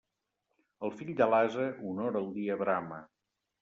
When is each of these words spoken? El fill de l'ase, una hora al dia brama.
El 0.87 0.95
fill 1.03 1.13
de 1.21 1.29
l'ase, 1.35 1.69
una 1.93 2.09
hora 2.09 2.23
al 2.25 2.35
dia 2.43 2.61
brama. 2.67 3.05